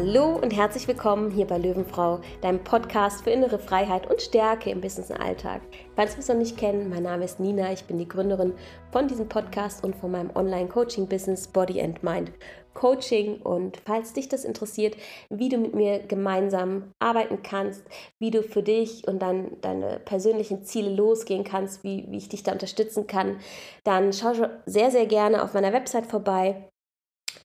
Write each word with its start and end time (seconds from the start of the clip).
Hallo 0.00 0.36
und 0.36 0.54
herzlich 0.54 0.86
willkommen 0.86 1.32
hier 1.32 1.44
bei 1.44 1.58
Löwenfrau, 1.58 2.20
deinem 2.40 2.62
Podcast 2.62 3.24
für 3.24 3.30
innere 3.30 3.58
Freiheit 3.58 4.08
und 4.08 4.22
Stärke 4.22 4.70
im 4.70 4.80
Business 4.80 5.10
und 5.10 5.20
Alltag. 5.20 5.60
Falls 5.96 6.14
wir 6.14 6.20
es 6.20 6.28
noch 6.28 6.36
nicht 6.36 6.56
kennen, 6.56 6.88
mein 6.88 7.02
Name 7.02 7.24
ist 7.24 7.40
Nina, 7.40 7.72
ich 7.72 7.82
bin 7.82 7.98
die 7.98 8.06
Gründerin 8.06 8.54
von 8.92 9.08
diesem 9.08 9.28
Podcast 9.28 9.82
und 9.82 9.96
von 9.96 10.12
meinem 10.12 10.30
Online-Coaching-Business 10.36 11.48
Body 11.48 11.82
and 11.82 12.00
Mind 12.04 12.30
Coaching. 12.74 13.42
Und 13.42 13.78
falls 13.86 14.12
dich 14.12 14.28
das 14.28 14.44
interessiert, 14.44 14.96
wie 15.30 15.48
du 15.48 15.58
mit 15.58 15.74
mir 15.74 15.98
gemeinsam 15.98 16.92
arbeiten 17.00 17.42
kannst, 17.42 17.84
wie 18.20 18.30
du 18.30 18.44
für 18.44 18.62
dich 18.62 19.08
und 19.08 19.20
dann 19.20 19.60
deine 19.62 19.98
persönlichen 19.98 20.62
Ziele 20.62 20.94
losgehen 20.94 21.42
kannst, 21.42 21.82
wie, 21.82 22.06
wie 22.08 22.18
ich 22.18 22.28
dich 22.28 22.44
da 22.44 22.52
unterstützen 22.52 23.08
kann, 23.08 23.40
dann 23.82 24.12
schau 24.12 24.32
sehr, 24.64 24.92
sehr 24.92 25.06
gerne 25.06 25.42
auf 25.42 25.54
meiner 25.54 25.72
Website 25.72 26.06
vorbei 26.06 26.68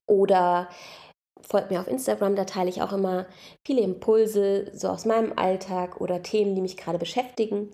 oder 0.06 0.68
folgt 1.48 1.70
mir 1.70 1.80
auf 1.80 1.88
Instagram, 1.88 2.36
da 2.36 2.44
teile 2.44 2.70
ich 2.70 2.82
auch 2.82 2.92
immer 2.92 3.26
viele 3.66 3.82
Impulse 3.82 4.70
so 4.72 4.88
aus 4.88 5.04
meinem 5.04 5.32
Alltag 5.36 6.00
oder 6.00 6.22
Themen, 6.22 6.54
die 6.54 6.62
mich 6.62 6.76
gerade 6.76 6.98
beschäftigen. 6.98 7.70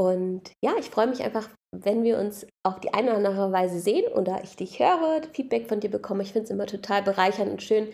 Und 0.00 0.52
ja, 0.64 0.72
ich 0.78 0.88
freue 0.88 1.08
mich 1.08 1.22
einfach, 1.22 1.48
wenn 1.76 2.02
wir 2.02 2.18
uns 2.18 2.46
auf 2.64 2.80
die 2.80 2.94
eine 2.94 3.10
oder 3.10 3.28
andere 3.28 3.52
Weise 3.52 3.80
sehen 3.80 4.10
oder 4.12 4.42
ich 4.42 4.56
dich 4.56 4.78
höre, 4.78 5.20
Feedback 5.32 5.68
von 5.68 5.80
dir 5.80 5.90
bekomme. 5.90 6.22
Ich 6.22 6.32
finde 6.32 6.44
es 6.44 6.50
immer 6.50 6.66
total 6.66 7.02
bereichernd 7.02 7.50
und 7.50 7.62
schön, 7.62 7.88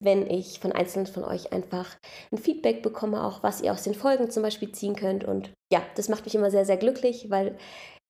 wenn 0.00 0.30
ich 0.30 0.60
von 0.60 0.72
einzelnen 0.72 1.06
von 1.06 1.24
euch 1.24 1.52
einfach 1.52 1.96
ein 2.30 2.38
Feedback 2.38 2.82
bekomme, 2.82 3.24
auch 3.24 3.42
was 3.42 3.60
ihr 3.60 3.72
aus 3.72 3.82
den 3.82 3.94
Folgen 3.94 4.30
zum 4.30 4.42
Beispiel 4.42 4.72
ziehen 4.72 4.94
könnt. 4.94 5.24
Und 5.24 5.52
ja, 5.72 5.82
das 5.96 6.08
macht 6.08 6.24
mich 6.24 6.34
immer 6.34 6.50
sehr, 6.50 6.64
sehr 6.64 6.76
glücklich, 6.76 7.28
weil 7.28 7.58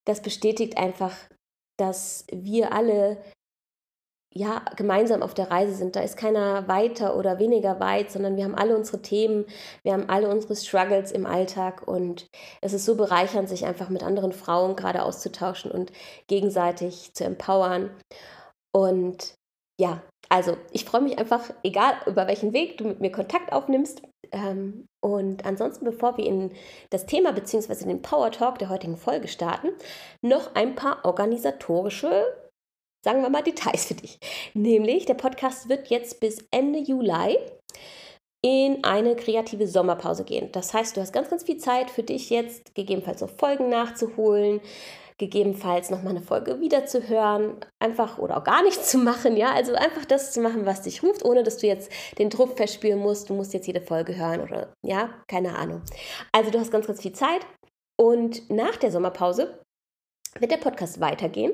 das 0.07 0.21
bestätigt 0.21 0.77
einfach, 0.77 1.15
dass 1.79 2.27
wir 2.31 2.73
alle 2.73 3.19
ja, 4.35 4.63
gemeinsam 4.77 5.23
auf 5.23 5.35
der 5.35 5.51
Reise 5.51 5.75
sind. 5.75 5.97
Da 5.97 6.01
ist 6.01 6.17
keiner 6.17 6.69
weiter 6.69 7.17
oder 7.17 7.39
weniger 7.39 7.81
weit, 7.81 8.11
sondern 8.11 8.37
wir 8.37 8.45
haben 8.45 8.55
alle 8.55 8.77
unsere 8.77 9.01
Themen, 9.01 9.47
wir 9.83 9.93
haben 9.93 10.09
alle 10.09 10.29
unsere 10.29 10.55
Struggles 10.55 11.13
im 11.13 11.27
Alltag 11.27 11.87
und 11.87 12.27
es 12.61 12.73
ist 12.73 12.85
so 12.85 12.97
bereichernd, 12.97 13.49
sich 13.49 13.65
einfach 13.67 13.89
mit 13.89 14.03
anderen 14.03 14.33
Frauen 14.33 14.77
gerade 14.77 15.03
auszutauschen 15.03 15.71
und 15.71 15.93
gegenseitig 16.27 17.15
zu 17.15 17.25
empowern. 17.25 17.91
Und 18.73 19.35
ja, 19.81 20.03
also 20.29 20.57
ich 20.73 20.85
freue 20.85 21.01
mich 21.01 21.19
einfach, 21.19 21.51
egal 21.63 21.95
über 22.07 22.27
welchen 22.27 22.53
Weg 22.53 22.79
du 22.79 22.85
mit 22.85 23.01
mir 23.01 23.13
Kontakt 23.13 23.53
aufnimmst. 23.53 24.03
Ähm, 24.31 24.87
und 25.01 25.47
ansonsten, 25.47 25.85
bevor 25.85 26.19
wir 26.19 26.27
in 26.27 26.53
das 26.91 27.07
Thema 27.07 27.33
bzw. 27.33 27.87
den 27.87 28.03
Power 28.03 28.31
Talk 28.31 28.59
der 28.59 28.69
heutigen 28.69 28.97
Folge 28.99 29.29
starten, 29.29 29.69
noch 30.21 30.55
ein 30.55 30.75
paar 30.75 31.05
organisatorische 31.05 32.27
sagen 33.05 33.23
wir 33.23 33.31
mal, 33.31 33.43
Details 33.43 33.87
für 33.87 33.95
dich. 33.95 34.19
Nämlich, 34.55 35.07
der 35.07 35.15
Podcast 35.15 35.69
wird 35.69 35.89
jetzt 35.89 36.21
bis 36.21 36.45
Ende 36.51 36.79
Juli 36.79 37.39
in 38.43 38.85
eine 38.85 39.17
kreative 39.17 39.67
Sommerpause 39.67 40.25
gehen. 40.25 40.53
Das 40.53 40.73
heißt, 40.73 40.97
du 40.97 41.01
hast 41.01 41.13
ganz, 41.13 41.29
ganz 41.29 41.45
viel 41.45 41.59
Zeit 41.59 41.91
für 41.91 42.03
dich 42.03 42.31
jetzt, 42.31 42.75
gegebenenfalls 42.75 43.21
noch 43.21 43.31
Folgen 43.31 43.69
nachzuholen, 43.69 44.61
gegebenenfalls 45.19 45.91
nochmal 45.91 46.11
eine 46.11 46.23
Folge 46.23 46.61
wiederzuhören, 46.61 47.57
einfach 47.81 48.19
oder 48.19 48.37
auch 48.37 48.45
gar 48.45 48.63
nichts 48.63 48.89
zu 48.91 48.99
machen, 48.99 49.37
ja, 49.37 49.53
also 49.53 49.75
einfach 49.75 50.05
das 50.05 50.33
zu 50.33 50.41
machen, 50.41 50.65
was 50.65 50.83
dich 50.83 51.03
ruft, 51.03 51.25
ohne 51.25 51.43
dass 51.43 51.59
du 51.59 51.67
jetzt 51.67 51.91
den 52.19 52.31
Druck 52.31 52.57
verspüren 52.57 53.01
musst, 53.01 53.29
du 53.29 53.35
musst 53.35 53.53
jetzt 53.53 53.67
jede 53.67 53.81
Folge 53.81 54.17
hören 54.17 54.41
oder 54.41 54.73
ja, 54.83 55.11
keine 55.27 55.57
Ahnung. 55.57 55.83
Also 56.33 56.51
du 56.51 56.61
hast 56.61 56.71
ganz, 56.71 56.87
ganz 56.87 57.03
viel 57.03 57.13
Zeit 57.13 57.45
und 58.01 58.49
nach 58.49 58.77
der 58.77 58.93
Sommerpause 58.93 59.59
wird 60.39 60.53
der 60.53 60.59
Podcast 60.59 61.01
weitergehen. 61.01 61.53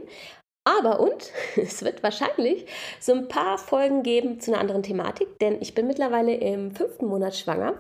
Aber 0.65 1.01
und 1.01 1.31
es 1.57 1.83
wird 1.83 2.03
wahrscheinlich 2.03 2.67
so 3.01 3.13
ein 3.13 3.29
paar 3.29 3.59
Folgen 3.59 4.03
geben 4.03 4.41
zu 4.41 4.53
einer 4.53 4.61
anderen 4.61 4.83
Thematik, 4.83 5.39
denn 5.39 5.61
ich 5.61 5.75
bin 5.75 5.87
mittlerweile 5.87 6.35
im 6.35 6.75
fünften 6.75 7.07
Monat 7.07 7.37
schwanger 7.37 7.75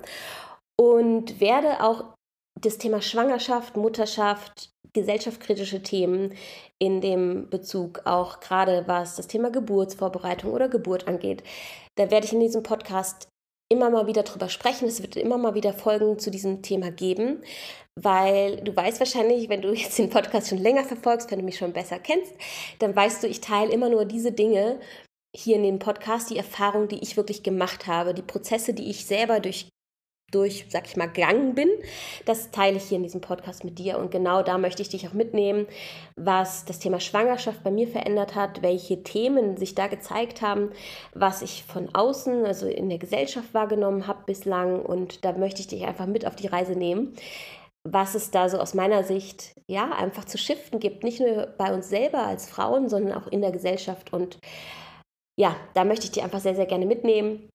und 0.76 1.40
werde 1.40 1.82
auch 1.82 2.04
das 2.60 2.78
Thema 2.78 3.02
Schwangerschaft, 3.02 3.76
Mutterschaft, 3.76 4.70
gesellschaftskritische 4.92 5.82
Themen 5.82 6.34
in 6.78 7.00
dem 7.00 7.50
Bezug 7.50 8.02
auch 8.04 8.40
gerade 8.40 8.84
was 8.86 9.16
das 9.16 9.26
Thema 9.26 9.50
Geburtsvorbereitung 9.50 10.52
oder 10.52 10.68
Geburt 10.68 11.08
angeht. 11.08 11.42
Da 11.96 12.10
werde 12.10 12.26
ich 12.26 12.32
in 12.32 12.40
diesem 12.40 12.62
Podcast 12.62 13.28
immer 13.74 13.90
mal 13.90 14.06
wieder 14.06 14.22
drüber 14.22 14.48
sprechen. 14.48 14.86
Es 14.86 15.02
wird 15.02 15.16
immer 15.16 15.36
mal 15.36 15.54
wieder 15.54 15.72
Folgen 15.72 16.18
zu 16.18 16.30
diesem 16.30 16.62
Thema 16.62 16.90
geben, 16.90 17.42
weil 18.00 18.56
du 18.62 18.74
weißt 18.74 19.00
wahrscheinlich, 19.00 19.48
wenn 19.48 19.62
du 19.62 19.72
jetzt 19.74 19.98
den 19.98 20.10
Podcast 20.10 20.48
schon 20.48 20.58
länger 20.58 20.84
verfolgst, 20.84 21.30
wenn 21.30 21.40
du 21.40 21.44
mich 21.44 21.58
schon 21.58 21.72
besser 21.72 21.98
kennst, 21.98 22.32
dann 22.78 22.94
weißt 22.94 23.22
du, 23.22 23.26
ich 23.26 23.40
teile 23.40 23.72
immer 23.72 23.88
nur 23.88 24.04
diese 24.04 24.32
Dinge 24.32 24.80
hier 25.36 25.56
in 25.56 25.64
dem 25.64 25.78
Podcast, 25.80 26.30
die 26.30 26.36
Erfahrungen, 26.36 26.88
die 26.88 27.02
ich 27.02 27.16
wirklich 27.16 27.42
gemacht 27.42 27.88
habe, 27.88 28.14
die 28.14 28.22
Prozesse, 28.22 28.72
die 28.72 28.88
ich 28.88 29.04
selber 29.04 29.40
durch 29.40 29.68
durch, 30.34 30.66
sag 30.68 30.86
ich 30.86 30.96
mal, 30.96 31.06
gegangen 31.06 31.54
bin. 31.54 31.68
Das 32.24 32.50
teile 32.50 32.76
ich 32.76 32.84
hier 32.84 32.96
in 32.96 33.02
diesem 33.02 33.20
Podcast 33.20 33.64
mit 33.64 33.78
dir. 33.78 33.98
Und 33.98 34.10
genau 34.10 34.42
da 34.42 34.58
möchte 34.58 34.82
ich 34.82 34.88
dich 34.88 35.06
auch 35.08 35.12
mitnehmen, 35.12 35.66
was 36.16 36.64
das 36.64 36.78
Thema 36.78 37.00
Schwangerschaft 37.00 37.62
bei 37.62 37.70
mir 37.70 37.88
verändert 37.88 38.34
hat, 38.34 38.62
welche 38.62 39.02
Themen 39.02 39.56
sich 39.56 39.74
da 39.74 39.86
gezeigt 39.86 40.42
haben, 40.42 40.70
was 41.14 41.42
ich 41.42 41.64
von 41.64 41.94
außen, 41.94 42.44
also 42.44 42.66
in 42.66 42.88
der 42.88 42.98
Gesellschaft 42.98 43.54
wahrgenommen 43.54 44.06
habe 44.06 44.24
bislang. 44.26 44.80
Und 44.80 45.24
da 45.24 45.32
möchte 45.32 45.60
ich 45.60 45.68
dich 45.68 45.84
einfach 45.84 46.06
mit 46.06 46.26
auf 46.26 46.36
die 46.36 46.48
Reise 46.48 46.72
nehmen 46.72 47.14
was 47.86 48.14
es 48.14 48.30
da 48.30 48.48
so 48.48 48.58
aus 48.58 48.72
meiner 48.72 49.04
Sicht 49.04 49.54
ja 49.68 49.92
einfach 49.92 50.24
zu 50.24 50.38
shiften 50.38 50.80
gibt, 50.80 51.04
nicht 51.04 51.20
nur 51.20 51.46
bei 51.58 51.72
uns 51.74 51.90
selber 51.90 52.26
als 52.26 52.48
Frauen, 52.48 52.88
sondern 52.88 53.12
auch 53.12 53.26
in 53.26 53.42
der 53.42 53.52
Gesellschaft. 53.52 54.12
Und 54.12 54.38
ja, 55.38 55.54
da 55.74 55.84
möchte 55.84 56.06
ich 56.06 56.12
dir 56.12 56.24
einfach 56.24 56.40
sehr, 56.40 56.54
sehr 56.54 56.66
gerne 56.66 56.86
mitnehmen 56.86 57.50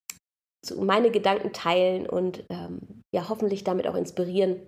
so 0.66 0.82
meine 0.82 1.12
Gedanken 1.12 1.54
teilen 1.54 2.08
und 2.08 2.44
ähm, 2.50 3.04
ja 3.14 3.30
hoffentlich 3.30 3.64
damit 3.64 3.88
auch 3.88 3.96
inspirieren, 3.96 4.68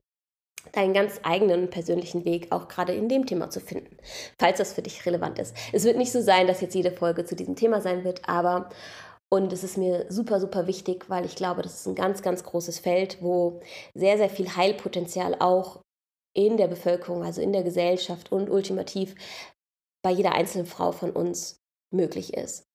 deinen 0.73 0.93
ganz 0.93 1.19
eigenen 1.23 1.69
persönlichen 1.69 2.23
Weg 2.23 2.51
auch 2.51 2.67
gerade 2.67 2.93
in 2.93 3.09
dem 3.09 3.25
Thema 3.25 3.49
zu 3.49 3.59
finden, 3.59 3.97
falls 4.39 4.59
das 4.59 4.73
für 4.73 4.81
dich 4.81 5.05
relevant 5.05 5.39
ist. 5.39 5.55
Es 5.73 5.83
wird 5.83 5.97
nicht 5.97 6.11
so 6.11 6.21
sein, 6.21 6.47
dass 6.47 6.61
jetzt 6.61 6.75
jede 6.75 6.91
Folge 6.91 7.25
zu 7.25 7.35
diesem 7.35 7.55
Thema 7.55 7.81
sein 7.81 8.03
wird, 8.03 8.27
aber 8.29 8.69
und 9.33 9.53
es 9.53 9.63
ist 9.63 9.77
mir 9.77 10.05
super, 10.09 10.41
super 10.41 10.67
wichtig, 10.67 11.09
weil 11.09 11.25
ich 11.25 11.35
glaube, 11.35 11.61
das 11.61 11.75
ist 11.75 11.87
ein 11.87 11.95
ganz, 11.95 12.21
ganz 12.21 12.43
großes 12.43 12.79
Feld, 12.79 13.21
wo 13.21 13.61
sehr, 13.93 14.17
sehr 14.17 14.29
viel 14.29 14.55
Heilpotenzial 14.55 15.37
auch 15.39 15.81
in 16.35 16.57
der 16.57 16.67
Bevölkerung, 16.67 17.23
also 17.23 17.41
in 17.41 17.53
der 17.53 17.63
Gesellschaft 17.63 18.31
und 18.31 18.49
ultimativ 18.49 19.15
bei 20.03 20.11
jeder 20.11 20.33
einzelnen 20.33 20.65
Frau 20.65 20.91
von 20.91 21.11
uns 21.11 21.61
möglich 21.93 22.33
ist. 22.33 22.65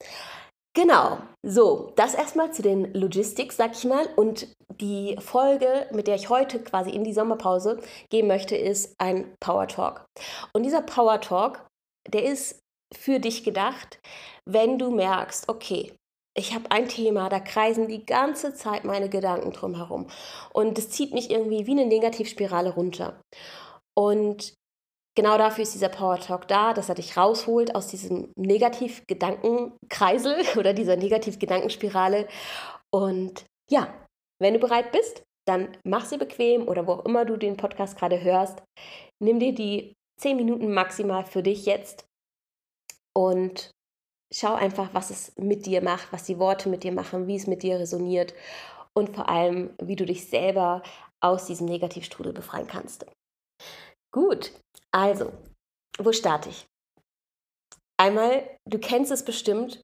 Genau, 0.76 1.16
so, 1.42 1.94
das 1.96 2.14
erstmal 2.14 2.52
zu 2.52 2.60
den 2.60 2.92
Logistics, 2.92 3.56
sag 3.56 3.72
ich 3.72 3.86
mal. 3.86 4.06
Und 4.14 4.46
die 4.78 5.16
Folge, 5.18 5.88
mit 5.94 6.06
der 6.06 6.16
ich 6.16 6.28
heute 6.28 6.62
quasi 6.62 6.90
in 6.90 7.02
die 7.02 7.14
Sommerpause 7.14 7.80
gehen 8.10 8.26
möchte, 8.26 8.56
ist 8.56 8.94
ein 8.98 9.34
Power 9.40 9.68
Talk. 9.68 10.04
Und 10.52 10.64
dieser 10.64 10.82
Power 10.82 11.18
Talk, 11.22 11.66
der 12.12 12.24
ist 12.24 12.60
für 12.94 13.20
dich 13.20 13.42
gedacht, 13.42 14.00
wenn 14.44 14.78
du 14.78 14.90
merkst, 14.90 15.48
okay, 15.48 15.94
ich 16.36 16.54
habe 16.54 16.70
ein 16.70 16.88
Thema, 16.88 17.30
da 17.30 17.40
kreisen 17.40 17.88
die 17.88 18.04
ganze 18.04 18.52
Zeit 18.52 18.84
meine 18.84 19.08
Gedanken 19.08 19.52
drum 19.52 19.76
herum. 19.76 20.08
Und 20.52 20.78
es 20.78 20.90
zieht 20.90 21.14
mich 21.14 21.30
irgendwie 21.30 21.66
wie 21.66 21.70
eine 21.70 21.86
Negativspirale 21.86 22.74
runter. 22.74 23.18
Und 23.94 24.52
genau 25.16 25.38
dafür 25.38 25.62
ist 25.62 25.74
dieser 25.74 25.88
Power 25.88 26.20
Talk 26.20 26.46
da, 26.46 26.72
dass 26.72 26.88
er 26.88 26.94
dich 26.94 27.16
rausholt 27.16 27.74
aus 27.74 27.88
diesem 27.88 28.30
Negativ-Gedankenkreisel 28.36 30.36
oder 30.58 30.72
dieser 30.72 30.94
Negativ-Gedankenspirale. 30.96 32.28
Und 32.94 33.44
ja, 33.68 33.92
wenn 34.40 34.54
du 34.54 34.60
bereit 34.60 34.92
bist, 34.92 35.24
dann 35.48 35.76
mach 35.84 36.04
sie 36.04 36.18
bequem 36.18 36.68
oder 36.68 36.86
wo 36.86 36.92
auch 36.92 37.04
immer 37.04 37.24
du 37.24 37.36
den 37.36 37.56
Podcast 37.56 37.98
gerade 37.98 38.22
hörst. 38.22 38.62
Nimm 39.20 39.40
dir 39.40 39.54
die 39.54 39.94
10 40.20 40.36
Minuten 40.36 40.72
maximal 40.72 41.24
für 41.24 41.42
dich 41.42 41.66
jetzt 41.66 42.06
und 43.14 43.70
schau 44.32 44.54
einfach, 44.54 44.90
was 44.92 45.10
es 45.10 45.32
mit 45.36 45.66
dir 45.66 45.82
macht, 45.82 46.12
was 46.12 46.24
die 46.24 46.38
Worte 46.38 46.68
mit 46.68 46.84
dir 46.84 46.92
machen, 46.92 47.26
wie 47.26 47.36
es 47.36 47.46
mit 47.46 47.62
dir 47.62 47.78
resoniert 47.78 48.34
und 48.94 49.14
vor 49.14 49.28
allem, 49.28 49.74
wie 49.80 49.96
du 49.96 50.04
dich 50.04 50.28
selber 50.28 50.82
aus 51.20 51.46
diesem 51.46 51.66
Negativstrudel 51.66 52.32
befreien 52.32 52.66
kannst. 52.66 53.06
Gut, 54.16 54.50
also, 54.92 55.30
wo 55.98 56.10
starte 56.10 56.48
ich? 56.48 56.66
Einmal, 57.98 58.48
du 58.66 58.78
kennst 58.78 59.12
es 59.12 59.22
bestimmt 59.22 59.82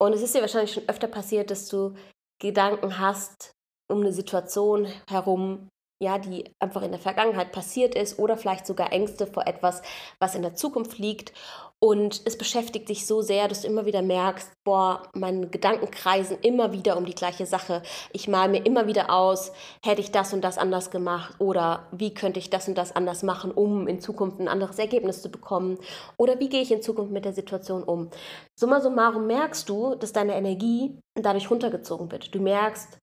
und 0.00 0.14
es 0.14 0.22
ist 0.22 0.34
dir 0.34 0.40
wahrscheinlich 0.40 0.72
schon 0.72 0.88
öfter 0.88 1.06
passiert, 1.06 1.50
dass 1.50 1.68
du 1.68 1.94
Gedanken 2.40 2.98
hast 2.98 3.52
um 3.90 4.00
eine 4.00 4.14
Situation 4.14 4.86
herum, 5.06 5.68
ja, 6.02 6.18
die 6.18 6.50
einfach 6.62 6.80
in 6.80 6.92
der 6.92 7.00
Vergangenheit 7.00 7.52
passiert 7.52 7.94
ist 7.94 8.18
oder 8.18 8.38
vielleicht 8.38 8.66
sogar 8.66 8.90
Ängste 8.90 9.26
vor 9.26 9.46
etwas, 9.46 9.82
was 10.18 10.34
in 10.34 10.40
der 10.40 10.54
Zukunft 10.54 10.96
liegt 10.96 11.34
und 11.80 12.22
es 12.24 12.36
beschäftigt 12.36 12.88
dich 12.88 13.06
so 13.06 13.22
sehr, 13.22 13.46
dass 13.46 13.62
du 13.62 13.68
immer 13.68 13.86
wieder 13.86 14.02
merkst, 14.02 14.50
boah, 14.64 15.04
meine 15.14 15.48
Gedanken 15.48 15.90
kreisen 15.92 16.36
immer 16.42 16.72
wieder 16.72 16.96
um 16.96 17.04
die 17.04 17.14
gleiche 17.14 17.46
Sache. 17.46 17.82
Ich 18.12 18.26
male 18.26 18.50
mir 18.50 18.66
immer 18.66 18.88
wieder 18.88 19.10
aus, 19.10 19.52
hätte 19.84 20.00
ich 20.00 20.10
das 20.10 20.32
und 20.32 20.42
das 20.42 20.58
anders 20.58 20.90
gemacht 20.90 21.36
oder 21.38 21.86
wie 21.92 22.12
könnte 22.12 22.40
ich 22.40 22.50
das 22.50 22.66
und 22.66 22.76
das 22.76 22.96
anders 22.96 23.22
machen, 23.22 23.52
um 23.52 23.86
in 23.86 24.00
Zukunft 24.00 24.40
ein 24.40 24.48
anderes 24.48 24.78
Ergebnis 24.80 25.22
zu 25.22 25.30
bekommen 25.30 25.78
oder 26.16 26.40
wie 26.40 26.48
gehe 26.48 26.62
ich 26.62 26.72
in 26.72 26.82
Zukunft 26.82 27.12
mit 27.12 27.24
der 27.24 27.32
Situation 27.32 27.84
um. 27.84 28.10
Summa 28.58 28.80
summarum 28.80 29.28
merkst 29.28 29.68
du, 29.68 29.94
dass 29.94 30.12
deine 30.12 30.34
Energie 30.34 30.98
dadurch 31.14 31.48
runtergezogen 31.48 32.10
wird. 32.10 32.34
Du 32.34 32.40
merkst, 32.40 32.98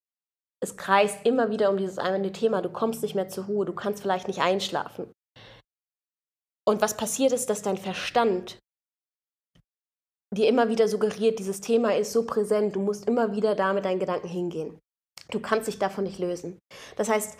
es 0.61 0.75
kreist 0.75 1.25
immer 1.25 1.49
wieder 1.49 1.69
um 1.69 1.77
dieses 1.77 1.97
eine 1.97 2.33
Thema. 2.33 2.61
Du 2.61 2.69
kommst 2.69 3.03
nicht 3.03 3.15
mehr 3.15 3.29
zur 3.29 3.45
Ruhe, 3.45 3.65
du 3.65 3.73
kannst 3.73 4.01
vielleicht 4.01 4.27
nicht 4.27 4.41
einschlafen. 4.41 5.13
Und 6.67 6.81
was 6.81 6.97
passiert 6.97 7.31
ist, 7.31 7.49
dass 7.49 7.61
dein 7.61 7.77
Verstand 7.77 8.57
dir 10.35 10.47
immer 10.47 10.69
wieder 10.69 10.87
suggeriert, 10.87 11.39
dieses 11.39 11.61
Thema 11.61 11.95
ist 11.95 12.11
so 12.11 12.25
präsent, 12.25 12.75
du 12.75 12.79
musst 12.79 13.07
immer 13.07 13.35
wieder 13.35 13.55
da 13.55 13.73
mit 13.73 13.85
deinen 13.85 13.99
Gedanken 13.99 14.27
hingehen. 14.27 14.79
Du 15.31 15.39
kannst 15.39 15.67
dich 15.67 15.79
davon 15.79 16.03
nicht 16.03 16.19
lösen. 16.19 16.59
Das 16.95 17.09
heißt, 17.09 17.37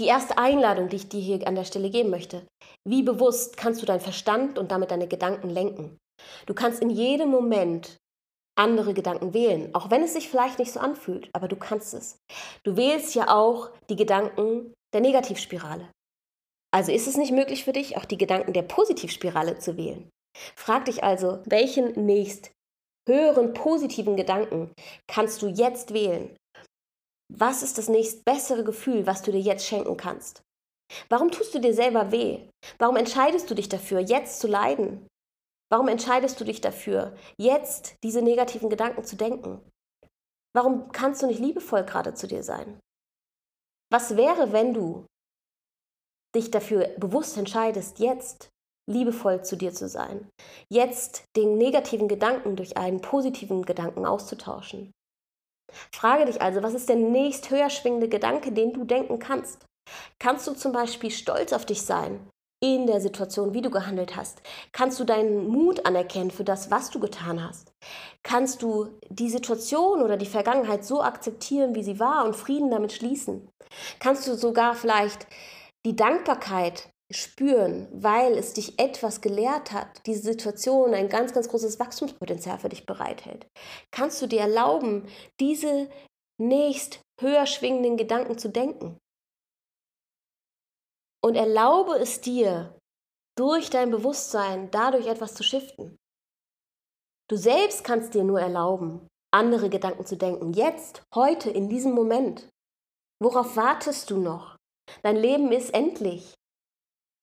die 0.00 0.06
erste 0.06 0.38
Einladung, 0.38 0.88
die 0.88 0.96
ich 0.96 1.08
dir 1.08 1.20
hier 1.20 1.46
an 1.46 1.54
der 1.54 1.64
Stelle 1.64 1.90
geben 1.90 2.10
möchte, 2.10 2.46
wie 2.88 3.02
bewusst 3.02 3.56
kannst 3.56 3.82
du 3.82 3.86
deinen 3.86 4.00
Verstand 4.00 4.58
und 4.58 4.70
damit 4.70 4.90
deine 4.90 5.06
Gedanken 5.06 5.50
lenken? 5.50 5.98
Du 6.46 6.54
kannst 6.54 6.80
in 6.80 6.90
jedem 6.90 7.28
Moment 7.28 7.96
andere 8.58 8.94
Gedanken 8.94 9.32
wählen, 9.32 9.74
auch 9.74 9.90
wenn 9.90 10.02
es 10.02 10.12
sich 10.14 10.28
vielleicht 10.28 10.58
nicht 10.58 10.72
so 10.72 10.80
anfühlt, 10.80 11.30
aber 11.32 11.48
du 11.48 11.56
kannst 11.56 11.94
es. 11.94 12.18
Du 12.64 12.76
wählst 12.76 13.14
ja 13.14 13.28
auch 13.28 13.70
die 13.88 13.96
Gedanken 13.96 14.74
der 14.92 15.00
Negativspirale. 15.00 15.88
Also 16.72 16.92
ist 16.92 17.06
es 17.06 17.16
nicht 17.16 17.32
möglich 17.32 17.64
für 17.64 17.72
dich, 17.72 17.96
auch 17.96 18.04
die 18.04 18.18
Gedanken 18.18 18.52
der 18.52 18.62
Positivspirale 18.62 19.58
zu 19.58 19.76
wählen. 19.76 20.08
Frag 20.56 20.84
dich 20.86 21.02
also, 21.02 21.42
welchen 21.46 22.06
nächst 22.06 22.52
höheren 23.08 23.52
positiven 23.52 24.16
Gedanken 24.16 24.72
kannst 25.08 25.42
du 25.42 25.48
jetzt 25.48 25.92
wählen? 25.92 26.36
Was 27.32 27.62
ist 27.62 27.78
das 27.78 27.88
nächst 27.88 28.24
bessere 28.24 28.64
Gefühl, 28.64 29.06
was 29.06 29.22
du 29.22 29.32
dir 29.32 29.40
jetzt 29.40 29.66
schenken 29.66 29.96
kannst? 29.96 30.42
Warum 31.08 31.30
tust 31.30 31.54
du 31.54 31.60
dir 31.60 31.74
selber 31.74 32.10
weh? 32.10 32.48
Warum 32.78 32.96
entscheidest 32.96 33.50
du 33.50 33.54
dich 33.54 33.68
dafür, 33.68 34.00
jetzt 34.00 34.40
zu 34.40 34.48
leiden? 34.48 35.06
Warum 35.70 35.86
entscheidest 35.86 36.40
du 36.40 36.44
dich 36.44 36.60
dafür, 36.60 37.16
jetzt 37.38 37.94
diese 38.02 38.22
negativen 38.22 38.70
Gedanken 38.70 39.04
zu 39.04 39.16
denken? 39.16 39.60
Warum 40.52 40.90
kannst 40.90 41.22
du 41.22 41.26
nicht 41.26 41.38
liebevoll 41.38 41.84
gerade 41.84 42.14
zu 42.14 42.26
dir 42.26 42.42
sein? 42.42 42.80
Was 43.92 44.16
wäre, 44.16 44.52
wenn 44.52 44.74
du 44.74 45.06
dich 46.34 46.50
dafür 46.50 46.88
bewusst 46.98 47.36
entscheidest, 47.36 48.00
jetzt 48.00 48.48
liebevoll 48.90 49.42
zu 49.42 49.56
dir 49.56 49.72
zu 49.72 49.88
sein, 49.88 50.28
jetzt 50.68 51.24
den 51.36 51.56
negativen 51.56 52.08
Gedanken 52.08 52.56
durch 52.56 52.76
einen 52.76 53.00
positiven 53.00 53.62
Gedanken 53.62 54.04
auszutauschen? 54.04 54.92
Frage 55.92 56.26
dich 56.26 56.42
also, 56.42 56.62
was 56.62 56.74
ist 56.74 56.88
der 56.88 56.96
nächst 56.96 57.50
höher 57.50 57.70
schwingende 57.70 58.08
Gedanke, 58.08 58.52
den 58.52 58.72
du 58.72 58.84
denken 58.84 59.18
kannst? 59.18 59.64
Kannst 60.18 60.46
du 60.46 60.52
zum 60.52 60.72
Beispiel 60.72 61.10
stolz 61.10 61.52
auf 61.52 61.64
dich 61.64 61.82
sein, 61.82 62.28
in 62.62 62.86
der 62.86 63.00
Situation, 63.00 63.54
wie 63.54 63.62
du 63.62 63.70
gehandelt 63.70 64.16
hast? 64.16 64.42
Kannst 64.72 65.00
du 65.00 65.04
deinen 65.04 65.48
Mut 65.48 65.86
anerkennen 65.86 66.30
für 66.30 66.44
das, 66.44 66.70
was 66.70 66.90
du 66.90 67.00
getan 67.00 67.42
hast? 67.42 67.72
Kannst 68.22 68.62
du 68.62 68.98
die 69.08 69.30
Situation 69.30 70.02
oder 70.02 70.16
die 70.16 70.26
Vergangenheit 70.26 70.84
so 70.84 71.02
akzeptieren, 71.02 71.74
wie 71.74 71.82
sie 71.82 71.98
war 71.98 72.24
und 72.24 72.36
Frieden 72.36 72.70
damit 72.70 72.92
schließen? 72.92 73.48
Kannst 73.98 74.28
du 74.28 74.34
sogar 74.34 74.74
vielleicht 74.74 75.26
die 75.86 75.96
Dankbarkeit 75.96 76.89
spüren, 77.10 77.88
weil 77.92 78.38
es 78.38 78.52
dich 78.52 78.78
etwas 78.78 79.20
gelehrt 79.20 79.72
hat, 79.72 80.06
diese 80.06 80.22
Situation 80.22 80.94
ein 80.94 81.08
ganz, 81.08 81.32
ganz 81.32 81.48
großes 81.48 81.78
Wachstumspotenzial 81.80 82.58
für 82.58 82.68
dich 82.68 82.86
bereithält? 82.86 83.46
Kannst 83.90 84.22
du 84.22 84.26
dir 84.26 84.40
erlauben, 84.40 85.06
diese 85.40 85.88
nächst 86.38 87.00
höher 87.20 87.46
schwingenden 87.46 87.96
Gedanken 87.96 88.38
zu 88.38 88.48
denken? 88.48 88.98
und 91.22 91.34
erlaube 91.34 91.94
es 91.94 92.20
dir, 92.20 92.76
durch 93.36 93.70
dein 93.70 93.90
Bewusstsein 93.90 94.70
dadurch 94.70 95.06
etwas 95.06 95.34
zu 95.34 95.42
shiften. 95.42 95.96
Du 97.28 97.36
selbst 97.36 97.84
kannst 97.84 98.14
dir 98.14 98.24
nur 98.24 98.40
erlauben, 98.40 99.06
andere 99.32 99.70
Gedanken 99.70 100.04
zu 100.04 100.16
denken. 100.16 100.52
Jetzt, 100.52 101.02
heute, 101.14 101.50
in 101.50 101.68
diesem 101.68 101.92
Moment. 101.92 102.48
Worauf 103.22 103.56
wartest 103.56 104.10
du 104.10 104.18
noch? 104.18 104.56
Dein 105.02 105.16
Leben 105.16 105.52
ist 105.52 105.72
endlich. 105.72 106.34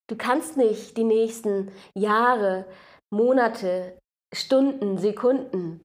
Du 0.08 0.16
kannst 0.16 0.58
nicht 0.58 0.98
die 0.98 1.04
nächsten 1.04 1.72
Jahre, 1.96 2.66
Monate, 3.12 3.98
Stunden, 4.34 4.98
Sekunden 4.98 5.82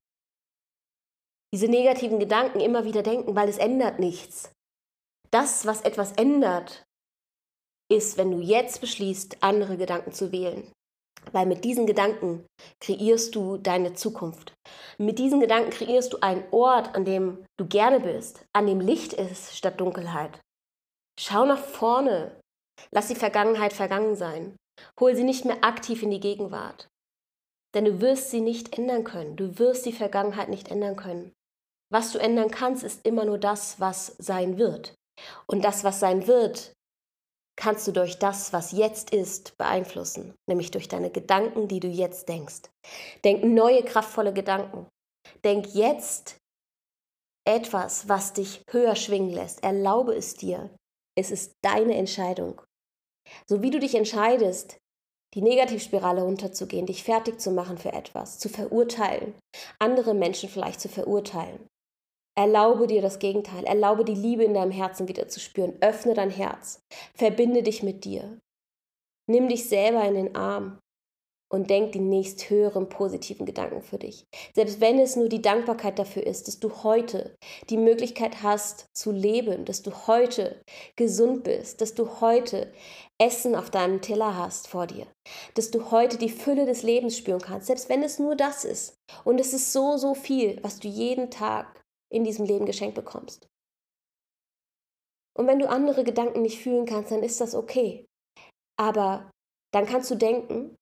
diese 1.55 1.69
negativen 1.69 2.19
Gedanken 2.19 2.61
immer 2.61 2.85
wieder 2.85 3.03
denken, 3.03 3.37
weil 3.37 3.49
es 3.49 3.59
ändert 3.59 3.99
nichts. 3.99 4.51
Das, 5.31 5.67
was 5.67 5.83
etwas 5.83 6.13
ändert, 6.13 6.85
ist, 7.91 8.17
wenn 8.17 8.31
du 8.31 8.41
jetzt 8.41 8.81
beschließt, 8.81 9.43
andere 9.43 9.77
Gedanken 9.77 10.13
zu 10.13 10.33
wählen. 10.33 10.73
Weil 11.31 11.47
mit 11.47 11.65
diesen 11.65 11.87
Gedanken 11.87 12.47
kreierst 12.81 13.35
du 13.35 13.59
deine 13.59 13.93
Zukunft. 13.93 14.55
Mit 14.99 15.19
diesen 15.19 15.41
Gedanken 15.41 15.71
kreierst 15.71 16.13
du 16.13 16.19
einen 16.21 16.45
Ort, 16.51 16.95
an 16.95 17.05
dem 17.05 17.45
du 17.59 17.67
gerne 17.67 18.01
bist, 18.01 18.45
an 18.55 18.67
dem 18.67 18.81
Licht 18.81 19.13
ist 19.13 19.55
statt 19.55 19.79
Dunkelheit. 19.79 20.41
Schau 21.21 21.45
nach 21.45 21.63
vorne. 21.63 22.41
Lass 22.91 23.09
die 23.09 23.15
Vergangenheit 23.15 23.73
vergangen 23.73 24.17
sein. 24.17 24.57
Hol 24.99 25.15
sie 25.15 25.25
nicht 25.25 25.45
mehr 25.45 25.65
aktiv 25.65 26.03
in 26.03 26.11
die 26.11 26.21
Gegenwart. 26.21 26.89
Denn 27.75 27.85
du 27.85 28.01
wirst 28.01 28.31
sie 28.31 28.41
nicht 28.41 28.77
ändern 28.77 29.05
können. 29.05 29.37
Du 29.37 29.59
wirst 29.59 29.87
die 29.87 29.93
Vergangenheit 29.93 30.49
nicht 30.49 30.69
ändern 30.69 30.97
können. 30.97 31.33
Was 31.91 32.13
du 32.13 32.19
ändern 32.19 32.51
kannst, 32.51 32.83
ist 32.83 33.07
immer 33.07 33.25
nur 33.25 33.39
das, 33.39 33.81
was 33.81 34.17
sein 34.19 34.59
wird. 34.59 34.95
Und 35.47 35.65
das, 35.65 35.85
was 35.85 36.01
sein 36.01 36.27
wird, 36.27 36.73
kannst 37.57 37.87
du 37.87 37.93
durch 37.93 38.19
das, 38.19 38.53
was 38.53 38.73
jetzt 38.73 39.11
ist, 39.11 39.57
beeinflussen, 39.59 40.35
nämlich 40.49 40.71
durch 40.71 40.89
deine 40.89 41.11
Gedanken, 41.11 41.69
die 41.69 41.81
du 41.81 41.89
jetzt 41.89 42.29
denkst. 42.29 42.63
Denk 43.25 43.45
neue, 43.45 43.85
kraftvolle 43.85 44.33
Gedanken. 44.33 44.89
Denk 45.45 45.75
jetzt 45.75 46.39
etwas, 47.47 48.09
was 48.09 48.33
dich 48.33 48.63
höher 48.71 48.97
schwingen 48.97 49.31
lässt. 49.31 49.63
Erlaube 49.63 50.15
es 50.15 50.35
dir. 50.35 50.75
Es 51.15 51.31
ist 51.31 51.53
deine 51.63 51.95
Entscheidung. 51.97 52.63
So 53.47 53.63
wie 53.63 53.71
du 53.71 53.79
dich 53.79 53.95
entscheidest, 53.95 54.79
die 55.35 55.43
Negativspirale 55.43 56.23
runterzugehen, 56.23 56.87
dich 56.87 57.03
fertig 57.03 57.41
zu 57.41 57.51
machen 57.51 57.79
für 57.79 57.93
etwas, 57.93 58.39
zu 58.39 58.49
verurteilen, 58.49 59.35
andere 59.79 60.15
Menschen 60.15 60.49
vielleicht 60.49 60.81
zu 60.81 60.89
verurteilen, 60.89 61.69
Erlaube 62.35 62.87
dir 62.87 63.03
das 63.03 63.19
Gegenteil. 63.19 63.65
Erlaube 63.65 64.05
die 64.05 64.15
Liebe 64.15 64.45
in 64.45 64.55
deinem 64.55 64.71
Herzen 64.71 65.09
wieder 65.09 65.29
zu 65.29 65.39
spüren. 65.39 65.77
Öffne 65.81 66.15
dein 66.15 66.31
Herz. 66.31 66.81
Verbinde 67.15 67.63
dich 67.63 67.83
mit 67.83 68.05
dir. 68.05 68.39
Nimm 69.27 69.49
dich 69.49 69.69
selber 69.69 70.05
in 70.05 70.15
den 70.15 70.35
Arm 70.35 70.79
und 71.53 71.69
denk 71.69 71.93
die 71.93 72.01
nächst 72.01 72.49
höheren 72.49 72.89
positiven 72.89 73.45
Gedanken 73.45 73.83
für 73.83 73.99
dich. 73.99 74.25
Selbst 74.55 74.81
wenn 74.81 74.99
es 74.99 75.17
nur 75.17 75.29
die 75.29 75.43
Dankbarkeit 75.43 75.99
dafür 75.99 76.27
ist, 76.27 76.49
dass 76.49 76.59
du 76.59 76.83
heute 76.83 77.37
die 77.69 77.77
Möglichkeit 77.77 78.43
hast 78.43 78.87
zu 78.97 79.13
leben, 79.13 79.67
dass 79.67 79.83
du 79.83 79.93
heute 80.07 80.63
gesund 80.97 81.45
bist, 81.45 81.83
dass 81.83 81.95
du 81.95 82.21
heute 82.21 82.73
Essen 83.21 83.55
auf 83.55 83.71
deinem 83.71 84.01
Teller 84.01 84.37
hast 84.37 84.67
vor 84.67 84.87
dir, 84.87 85.07
dass 85.55 85.71
du 85.71 85.91
heute 85.91 86.17
die 86.17 86.31
Fülle 86.31 86.65
des 86.65 86.83
Lebens 86.83 87.19
spüren 87.19 87.43
kannst, 87.43 87.67
selbst 87.67 87.91
wenn 87.91 88.03
es 88.03 88.19
nur 88.19 88.35
das 88.35 88.65
ist. 88.65 88.97
Und 89.25 89.39
es 89.39 89.53
ist 89.53 89.73
so, 89.73 89.99
so 89.99 90.15
viel, 90.15 90.59
was 90.63 90.81
du 90.81 90.89
jeden 90.89 91.31
Tag 91.31 91.83
in 92.11 92.25
diesem 92.25 92.47
Leben 92.47 92.65
geschenkt 92.65 92.95
bekommst. 92.95 93.47
Und 95.37 95.47
wenn 95.47 95.59
du 95.59 95.69
andere 95.69 96.03
Gedanken 96.05 96.43
nicht 96.43 96.61
fühlen 96.61 96.87
kannst, 96.87 97.11
dann 97.11 97.23
ist 97.23 97.41
das 97.41 97.55
okay. 97.55 98.07
Aber 98.79 99.31
dann 99.73 99.87
kannst 99.87 100.11
du 100.11 100.15
denken, 100.15 100.77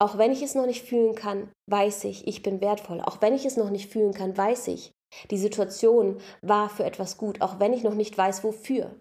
auch 0.00 0.18
wenn 0.18 0.32
ich 0.32 0.42
es 0.42 0.54
noch 0.54 0.66
nicht 0.66 0.84
fühlen 0.84 1.14
kann, 1.14 1.50
weiß 1.70 2.04
ich, 2.04 2.26
ich 2.26 2.42
bin 2.42 2.60
wertvoll. 2.60 3.00
Auch 3.00 3.20
wenn 3.20 3.34
ich 3.34 3.44
es 3.44 3.56
noch 3.56 3.70
nicht 3.70 3.90
fühlen 3.90 4.14
kann, 4.14 4.36
weiß 4.36 4.68
ich, 4.68 4.92
die 5.30 5.38
Situation 5.38 6.20
war 6.42 6.68
für 6.68 6.84
etwas 6.84 7.16
gut, 7.16 7.40
auch 7.40 7.58
wenn 7.58 7.72
ich 7.72 7.82
noch 7.82 7.94
nicht 7.94 8.16
weiß, 8.16 8.44
wofür. 8.44 8.94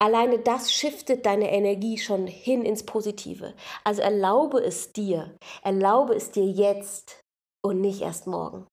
Alleine 0.00 0.40
das 0.40 0.72
shiftet 0.72 1.24
deine 1.26 1.52
Energie 1.52 1.98
schon 1.98 2.26
hin 2.26 2.64
ins 2.64 2.84
Positive. 2.84 3.54
Also 3.84 4.02
erlaube 4.02 4.58
es 4.58 4.92
dir, 4.92 5.36
erlaube 5.62 6.14
es 6.14 6.32
dir 6.32 6.44
jetzt 6.44 7.20
und 7.64 7.80
nicht 7.80 8.02
erst 8.02 8.26
morgen. 8.26 8.66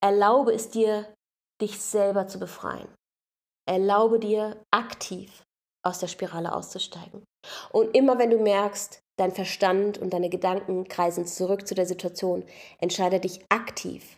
Erlaube 0.00 0.52
es 0.52 0.70
dir 0.70 1.12
dich 1.60 1.80
selber 1.80 2.28
zu 2.28 2.38
befreien. 2.38 2.88
Erlaube 3.68 4.18
dir 4.18 4.62
aktiv 4.70 5.42
aus 5.84 5.98
der 5.98 6.08
Spirale 6.08 6.54
auszusteigen. 6.54 7.24
Und 7.72 7.94
immer 7.96 8.18
wenn 8.18 8.30
du 8.30 8.38
merkst, 8.38 9.00
dein 9.20 9.32
Verstand 9.32 9.98
und 9.98 10.12
deine 10.12 10.30
Gedanken 10.30 10.88
kreisen 10.88 11.26
zurück 11.26 11.66
zu 11.66 11.74
der 11.74 11.86
Situation, 11.86 12.44
entscheide 12.78 13.20
dich 13.20 13.40
aktiv 13.48 14.16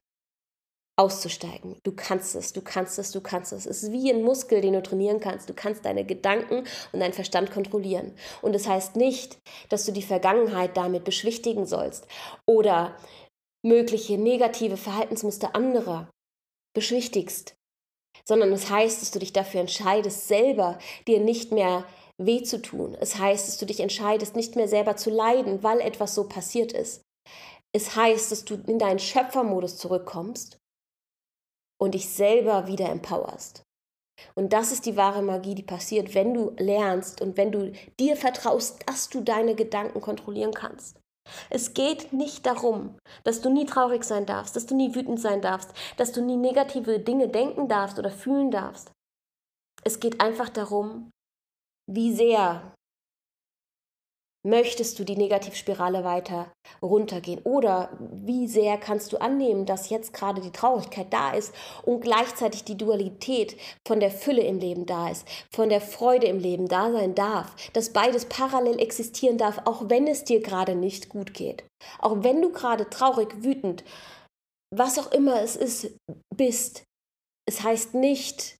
auszusteigen. 0.97 1.76
Du 1.82 1.92
kannst 1.92 2.37
es, 2.37 2.52
du 2.52 2.61
kannst 2.61 2.99
es, 2.99 3.11
du 3.11 3.21
kannst 3.21 3.52
es. 3.52 3.66
Es 3.66 3.82
ist 3.82 3.92
wie 3.92 4.12
ein 4.12 4.23
Muskel, 4.23 4.61
den 4.61 4.75
du 4.75 4.82
trainieren 4.82 5.21
kannst. 5.21 5.49
Du 5.49 5.54
kannst 5.54 5.85
deine 5.85 6.04
Gedanken 6.04 6.64
und 6.92 7.00
deinen 7.00 7.14
Verstand 7.14 7.50
kontrollieren. 7.50 8.12
Und 8.42 8.54
das 8.54 8.68
heißt 8.68 8.97
nicht, 8.97 9.38
dass 9.71 9.85
du 9.85 9.92
die 9.92 10.02
Vergangenheit 10.02 10.76
damit 10.76 11.04
beschwichtigen 11.04 11.66
sollst 11.66 12.06
oder 12.47 12.97
mögliche 13.64 14.18
negative 14.18 14.76
Verhaltensmuster 14.76 15.56
anderer 15.56 16.11
beschwichtigst, 16.75 17.54
sondern 18.25 18.52
es 18.52 18.71
heißt, 18.71 19.02
dass 19.02 19.11
du 19.11 19.18
dich 19.18 19.32
dafür 19.32 19.61
entscheidest, 19.61 20.28
selber 20.28 20.78
dir 21.09 21.21
nicht 21.21 21.52
mehr 21.52 21.85
weh 22.26 22.42
zu 22.42 22.60
tun. 22.60 22.96
Es 23.00 23.18
heißt, 23.18 23.48
dass 23.48 23.58
du 23.58 23.66
dich 23.66 23.80
entscheidest, 23.80 24.36
nicht 24.36 24.56
mehr 24.56 24.68
selber 24.68 24.96
zu 24.96 25.10
leiden, 25.10 25.62
weil 25.62 25.80
etwas 25.80 26.14
so 26.14 26.28
passiert 26.28 26.72
ist. 26.72 27.02
Es 27.74 27.96
heißt, 27.96 28.30
dass 28.30 28.44
du 28.44 28.54
in 28.66 28.78
deinen 28.78 28.98
Schöpfermodus 28.98 29.78
zurückkommst 29.78 30.58
und 31.80 31.94
dich 31.94 32.08
selber 32.08 32.66
wieder 32.66 32.88
empowerst. 32.88 33.62
Und 34.34 34.52
das 34.52 34.72
ist 34.72 34.86
die 34.86 34.96
wahre 34.96 35.22
Magie, 35.22 35.54
die 35.54 35.62
passiert, 35.62 36.14
wenn 36.14 36.34
du 36.34 36.52
lernst 36.58 37.20
und 37.20 37.36
wenn 37.36 37.50
du 37.50 37.72
dir 37.98 38.16
vertraust, 38.16 38.80
dass 38.86 39.08
du 39.08 39.20
deine 39.20 39.54
Gedanken 39.54 40.00
kontrollieren 40.00 40.52
kannst. 40.52 41.00
Es 41.50 41.72
geht 41.74 42.12
nicht 42.12 42.46
darum, 42.46 42.96
dass 43.24 43.40
du 43.40 43.50
nie 43.50 43.64
traurig 43.64 44.04
sein 44.04 44.26
darfst, 44.26 44.56
dass 44.56 44.66
du 44.66 44.74
nie 44.74 44.94
wütend 44.94 45.20
sein 45.20 45.40
darfst, 45.40 45.72
dass 45.96 46.12
du 46.12 46.22
nie 46.22 46.36
negative 46.36 46.98
Dinge 46.98 47.28
denken 47.28 47.68
darfst 47.68 47.98
oder 47.98 48.10
fühlen 48.10 48.50
darfst. 48.50 48.92
Es 49.84 50.00
geht 50.00 50.20
einfach 50.20 50.48
darum, 50.48 51.10
wie 51.86 52.14
sehr 52.14 52.74
möchtest 54.44 54.98
du 54.98 55.04
die 55.04 55.16
Negativspirale 55.16 56.04
weiter 56.04 56.52
runtergehen? 56.82 57.40
Oder 57.44 57.96
wie 58.00 58.48
sehr 58.48 58.76
kannst 58.76 59.12
du 59.12 59.20
annehmen, 59.20 59.66
dass 59.66 59.90
jetzt 59.90 60.12
gerade 60.12 60.40
die 60.40 60.50
Traurigkeit 60.50 61.12
da 61.12 61.32
ist 61.32 61.54
und 61.84 62.00
gleichzeitig 62.00 62.64
die 62.64 62.76
Dualität 62.76 63.56
von 63.86 64.00
der 64.00 64.10
Fülle 64.10 64.42
im 64.42 64.58
Leben 64.58 64.86
da 64.86 65.10
ist, 65.10 65.26
von 65.52 65.68
der 65.68 65.80
Freude 65.80 66.26
im 66.26 66.38
Leben 66.38 66.68
da 66.68 66.90
sein 66.90 67.14
darf, 67.14 67.54
dass 67.72 67.92
beides 67.92 68.26
parallel 68.26 68.80
existieren 68.80 69.38
darf, 69.38 69.60
auch 69.64 69.88
wenn 69.88 70.06
es 70.06 70.24
dir 70.24 70.40
gerade 70.40 70.74
nicht 70.74 71.08
gut 71.08 71.34
geht. 71.34 71.64
Auch 72.00 72.22
wenn 72.22 72.42
du 72.42 72.50
gerade 72.50 72.90
traurig, 72.90 73.42
wütend, 73.42 73.84
was 74.74 74.98
auch 74.98 75.12
immer 75.12 75.40
es 75.42 75.54
ist, 75.54 75.94
bist. 76.34 76.84
Es 77.46 77.62
heißt 77.62 77.94
nicht, 77.94 78.56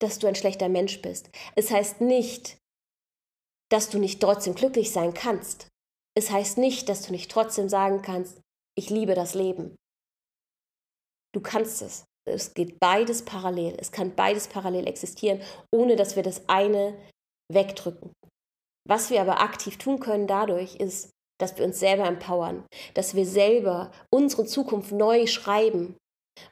dass 0.00 0.18
du 0.18 0.26
ein 0.26 0.34
schlechter 0.34 0.68
Mensch 0.68 1.02
bist. 1.02 1.30
Es 1.56 1.70
heißt 1.70 2.00
nicht, 2.00 2.59
dass 3.70 3.88
du 3.88 3.98
nicht 3.98 4.20
trotzdem 4.20 4.54
glücklich 4.54 4.92
sein 4.92 5.14
kannst. 5.14 5.68
Es 6.16 6.30
heißt 6.30 6.58
nicht, 6.58 6.88
dass 6.88 7.02
du 7.02 7.12
nicht 7.12 7.30
trotzdem 7.30 7.68
sagen 7.68 8.02
kannst, 8.02 8.40
ich 8.76 8.90
liebe 8.90 9.14
das 9.14 9.34
Leben. 9.34 9.76
Du 11.32 11.40
kannst 11.40 11.82
es. 11.82 12.04
Es 12.28 12.54
geht 12.54 12.78
beides 12.80 13.24
parallel. 13.24 13.76
Es 13.78 13.92
kann 13.92 14.14
beides 14.14 14.48
parallel 14.48 14.86
existieren, 14.86 15.40
ohne 15.72 15.96
dass 15.96 16.16
wir 16.16 16.22
das 16.22 16.48
eine 16.48 16.96
wegdrücken. 17.52 18.12
Was 18.88 19.10
wir 19.10 19.20
aber 19.20 19.40
aktiv 19.40 19.78
tun 19.78 20.00
können 20.00 20.26
dadurch 20.26 20.76
ist, 20.76 21.10
dass 21.40 21.56
wir 21.56 21.64
uns 21.64 21.78
selber 21.78 22.06
empowern, 22.06 22.64
dass 22.94 23.14
wir 23.14 23.24
selber 23.24 23.90
unsere 24.12 24.44
Zukunft 24.44 24.92
neu 24.92 25.26
schreiben, 25.26 25.96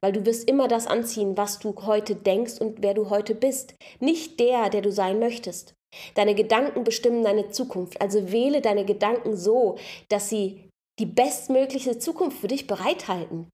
weil 0.00 0.12
du 0.12 0.24
wirst 0.24 0.48
immer 0.48 0.68
das 0.68 0.86
anziehen, 0.86 1.36
was 1.36 1.58
du 1.58 1.74
heute 1.82 2.14
denkst 2.16 2.58
und 2.60 2.82
wer 2.82 2.94
du 2.94 3.10
heute 3.10 3.34
bist, 3.34 3.74
nicht 4.00 4.40
der, 4.40 4.70
der 4.70 4.82
du 4.82 4.92
sein 4.92 5.18
möchtest. 5.18 5.74
Deine 6.14 6.34
Gedanken 6.34 6.84
bestimmen 6.84 7.22
deine 7.22 7.50
Zukunft. 7.50 8.00
Also 8.00 8.32
wähle 8.32 8.60
deine 8.60 8.84
Gedanken 8.84 9.36
so, 9.36 9.76
dass 10.08 10.28
sie 10.28 10.68
die 10.98 11.06
bestmögliche 11.06 11.98
Zukunft 11.98 12.38
für 12.38 12.48
dich 12.48 12.66
bereithalten. 12.66 13.48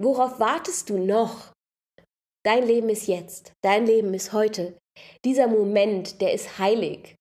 Worauf 0.00 0.40
wartest 0.40 0.90
du 0.90 0.98
noch? 0.98 1.52
Dein 2.44 2.66
Leben 2.66 2.88
ist 2.88 3.06
jetzt. 3.06 3.52
Dein 3.62 3.86
Leben 3.86 4.12
ist 4.14 4.32
heute. 4.32 4.76
Dieser 5.24 5.46
Moment, 5.46 6.20
der 6.20 6.32
ist 6.32 6.58
heilig. 6.58 7.14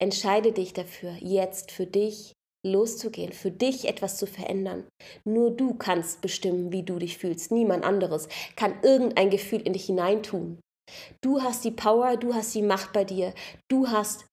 Entscheide 0.00 0.52
dich 0.52 0.72
dafür, 0.72 1.16
jetzt 1.20 1.72
für 1.72 1.86
dich 1.86 2.32
loszugehen, 2.64 3.32
für 3.32 3.50
dich 3.50 3.86
etwas 3.86 4.16
zu 4.16 4.26
verändern. 4.26 4.88
Nur 5.24 5.50
du 5.50 5.74
kannst 5.74 6.20
bestimmen, 6.20 6.72
wie 6.72 6.82
du 6.82 6.98
dich 6.98 7.18
fühlst. 7.18 7.52
Niemand 7.52 7.84
anderes 7.84 8.28
kann 8.56 8.74
irgendein 8.82 9.30
Gefühl 9.30 9.60
in 9.60 9.72
dich 9.72 9.86
hineintun. 9.86 10.58
Du 11.20 11.42
hast 11.42 11.64
die 11.64 11.70
Power, 11.70 12.16
du 12.16 12.34
hast 12.34 12.54
die 12.54 12.62
Macht 12.62 12.92
bei 12.92 13.04
dir, 13.04 13.34
du 13.68 13.88
hast 13.88 14.26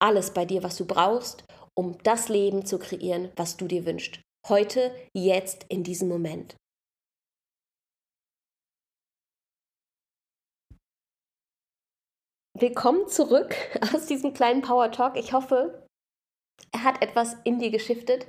alles 0.00 0.32
bei 0.32 0.44
dir, 0.44 0.62
was 0.62 0.76
du 0.76 0.86
brauchst, 0.86 1.44
um 1.74 1.98
das 2.02 2.28
Leben 2.28 2.64
zu 2.64 2.78
kreieren, 2.78 3.30
was 3.36 3.56
du 3.56 3.66
dir 3.66 3.84
wünschst. 3.84 4.20
Heute, 4.48 4.94
jetzt, 5.12 5.66
in 5.68 5.84
diesem 5.84 6.08
Moment. 6.08 6.56
Willkommen 12.58 13.06
zurück 13.08 13.54
aus 13.94 14.06
diesem 14.06 14.32
kleinen 14.32 14.62
Power 14.62 14.90
Talk. 14.90 15.16
Ich 15.16 15.32
hoffe, 15.32 15.86
er 16.72 16.82
hat 16.82 17.02
etwas 17.02 17.36
in 17.44 17.58
dir 17.58 17.70
geschiftet. 17.70 18.26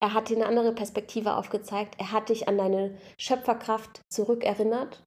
Er 0.00 0.12
hat 0.12 0.28
dir 0.28 0.36
eine 0.36 0.46
andere 0.46 0.74
Perspektive 0.74 1.36
aufgezeigt. 1.36 1.94
Er 1.98 2.12
hat 2.12 2.28
dich 2.28 2.48
an 2.48 2.58
deine 2.58 2.98
Schöpferkraft 3.18 4.02
zurückerinnert, 4.12 5.02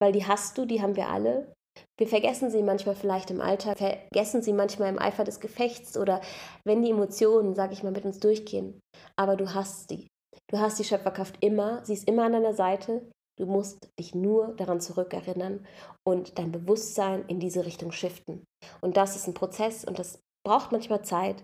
weil 0.00 0.12
die 0.12 0.26
hast 0.26 0.56
du, 0.58 0.66
die 0.66 0.82
haben 0.82 0.96
wir 0.96 1.08
alle. 1.08 1.52
Wir 1.98 2.08
vergessen 2.08 2.50
sie 2.50 2.62
manchmal 2.62 2.94
vielleicht 2.94 3.30
im 3.30 3.40
Alltag, 3.40 3.78
vergessen 3.78 4.42
sie 4.42 4.52
manchmal 4.52 4.88
im 4.88 4.98
Eifer 4.98 5.24
des 5.24 5.40
Gefechts 5.40 5.96
oder 5.96 6.20
wenn 6.64 6.82
die 6.82 6.90
Emotionen, 6.90 7.54
sag 7.54 7.72
ich 7.72 7.82
mal, 7.82 7.92
mit 7.92 8.04
uns 8.04 8.18
durchgehen. 8.18 8.80
Aber 9.16 9.36
du 9.36 9.54
hast 9.54 9.88
sie. 9.88 10.08
Du 10.48 10.58
hast 10.58 10.78
die 10.78 10.84
Schöpferkraft 10.84 11.36
immer, 11.40 11.84
sie 11.84 11.94
ist 11.94 12.08
immer 12.08 12.24
an 12.24 12.32
deiner 12.32 12.54
Seite. 12.54 13.08
Du 13.38 13.46
musst 13.46 13.88
dich 13.98 14.14
nur 14.14 14.54
daran 14.56 14.80
zurückerinnern 14.80 15.66
und 16.04 16.38
dein 16.38 16.52
Bewusstsein 16.52 17.24
in 17.28 17.40
diese 17.40 17.64
Richtung 17.64 17.92
shiften. 17.92 18.44
Und 18.80 18.96
das 18.96 19.16
ist 19.16 19.26
ein 19.26 19.34
Prozess 19.34 19.84
und 19.84 19.98
das 19.98 20.20
braucht 20.44 20.72
manchmal 20.72 21.02
Zeit. 21.02 21.42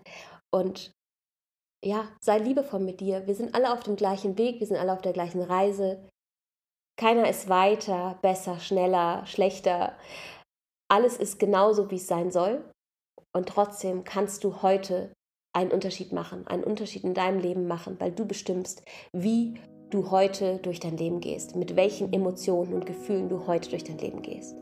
Und 0.50 0.92
ja, 1.84 2.08
sei 2.20 2.38
liebevoll 2.38 2.80
mit 2.80 3.00
dir. 3.00 3.26
Wir 3.26 3.34
sind 3.34 3.54
alle 3.54 3.72
auf 3.72 3.84
dem 3.84 3.96
gleichen 3.96 4.36
Weg, 4.36 4.60
wir 4.60 4.66
sind 4.66 4.76
alle 4.76 4.92
auf 4.92 5.02
der 5.02 5.12
gleichen 5.12 5.42
Reise. 5.42 6.04
Keiner 6.98 7.30
ist 7.30 7.48
weiter, 7.48 8.18
besser, 8.22 8.58
schneller, 8.58 9.24
schlechter. 9.24 9.92
Alles 10.90 11.16
ist 11.16 11.38
genauso, 11.38 11.92
wie 11.92 11.96
es 11.96 12.08
sein 12.08 12.32
soll. 12.32 12.64
Und 13.32 13.48
trotzdem 13.48 14.02
kannst 14.02 14.42
du 14.42 14.62
heute 14.62 15.12
einen 15.52 15.70
Unterschied 15.70 16.12
machen, 16.12 16.46
einen 16.48 16.64
Unterschied 16.64 17.04
in 17.04 17.14
deinem 17.14 17.38
Leben 17.38 17.68
machen, 17.68 17.96
weil 18.00 18.10
du 18.10 18.26
bestimmst, 18.26 18.82
wie 19.12 19.54
du 19.90 20.10
heute 20.10 20.58
durch 20.58 20.80
dein 20.80 20.96
Leben 20.96 21.20
gehst, 21.20 21.54
mit 21.54 21.76
welchen 21.76 22.12
Emotionen 22.12 22.74
und 22.74 22.84
Gefühlen 22.84 23.28
du 23.28 23.46
heute 23.46 23.70
durch 23.70 23.84
dein 23.84 23.98
Leben 23.98 24.20
gehst. 24.20 24.56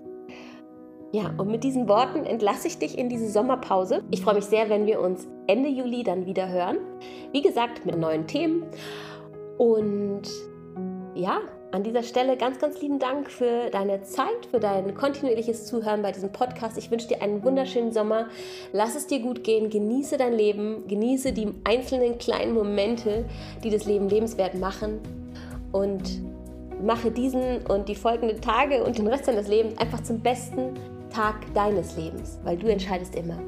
Ja, 1.12 1.32
und 1.38 1.48
mit 1.48 1.64
diesen 1.64 1.88
Worten 1.88 2.26
entlasse 2.26 2.68
ich 2.68 2.78
dich 2.78 2.98
in 2.98 3.08
diese 3.08 3.30
Sommerpause. 3.30 4.04
Ich 4.10 4.20
freue 4.20 4.34
mich 4.34 4.44
sehr, 4.44 4.68
wenn 4.68 4.84
wir 4.84 5.00
uns 5.00 5.26
Ende 5.46 5.70
Juli 5.70 6.02
dann 6.02 6.26
wieder 6.26 6.50
hören. 6.50 6.76
Wie 7.32 7.40
gesagt, 7.40 7.86
mit 7.86 7.96
neuen 7.96 8.26
Themen. 8.26 8.66
Und 9.56 10.28
ja, 11.14 11.40
an 11.72 11.82
dieser 11.82 12.02
Stelle 12.02 12.36
ganz, 12.36 12.58
ganz 12.58 12.80
lieben 12.80 12.98
Dank 12.98 13.30
für 13.30 13.70
deine 13.70 14.02
Zeit, 14.02 14.46
für 14.50 14.60
dein 14.60 14.94
kontinuierliches 14.94 15.66
Zuhören 15.66 16.02
bei 16.02 16.12
diesem 16.12 16.30
Podcast. 16.32 16.78
Ich 16.78 16.90
wünsche 16.90 17.08
dir 17.08 17.22
einen 17.22 17.42
wunderschönen 17.42 17.92
Sommer. 17.92 18.28
Lass 18.72 18.94
es 18.94 19.06
dir 19.06 19.20
gut 19.20 19.44
gehen. 19.44 19.68
Genieße 19.68 20.16
dein 20.16 20.32
Leben. 20.32 20.86
Genieße 20.86 21.32
die 21.32 21.52
einzelnen 21.64 22.18
kleinen 22.18 22.54
Momente, 22.54 23.24
die 23.62 23.70
das 23.70 23.84
Leben 23.84 24.08
lebenswert 24.08 24.54
machen. 24.54 25.00
Und 25.72 26.22
mache 26.82 27.10
diesen 27.10 27.66
und 27.66 27.88
die 27.88 27.94
folgenden 27.94 28.40
Tage 28.40 28.84
und 28.84 28.98
den 28.98 29.06
Rest 29.06 29.28
deines 29.28 29.48
Lebens 29.48 29.78
einfach 29.78 30.02
zum 30.02 30.20
besten 30.20 30.74
Tag 31.10 31.52
deines 31.54 31.96
Lebens, 31.96 32.38
weil 32.44 32.56
du 32.56 32.68
entscheidest 32.68 33.14
immer. 33.14 33.38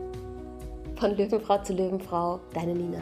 Von 0.96 1.16
Löwenfrau 1.16 1.62
zu 1.62 1.74
Löwenfrau, 1.74 2.40
deine 2.54 2.74
Nina. 2.74 3.00